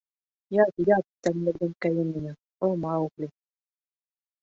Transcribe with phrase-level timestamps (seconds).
[0.55, 2.35] Ят, ят, тәлмәрйенкәйем минең,
[2.67, 3.33] о Маугли!